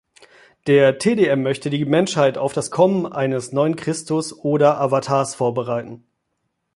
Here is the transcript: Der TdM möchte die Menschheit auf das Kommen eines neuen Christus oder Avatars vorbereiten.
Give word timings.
Der 0.65 0.97
TdM 0.97 1.43
möchte 1.43 1.69
die 1.69 1.85
Menschheit 1.85 2.39
auf 2.39 2.53
das 2.53 2.71
Kommen 2.71 3.05
eines 3.05 3.51
neuen 3.53 3.75
Christus 3.75 4.33
oder 4.35 4.81
Avatars 4.81 5.35
vorbereiten. 5.35 6.07